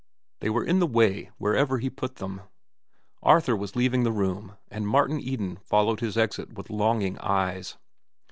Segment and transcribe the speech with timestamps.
[0.39, 2.41] They were in the way wherever he put them.
[3.21, 7.77] Arthur was leaving the room, and Martin Eden followed his exit with longing eyes.